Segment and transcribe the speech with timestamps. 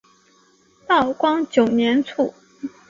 [0.87, 2.33] 道光九年卒。